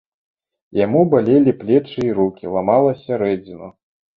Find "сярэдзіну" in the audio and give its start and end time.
3.07-3.67